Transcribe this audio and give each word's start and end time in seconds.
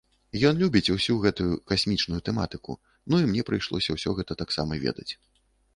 Ён 0.49 0.55
любіць 0.61 0.91
усю 0.95 1.17
гэтую 1.25 1.59
касмічную 1.73 2.21
тэматыку, 2.31 2.71
ну, 3.09 3.15
і 3.27 3.31
мне 3.35 3.41
прыйшлося 3.53 3.89
ўсё 4.01 4.09
гэта 4.23 4.31
таксама 4.43 4.73
ведаць. 4.89 5.09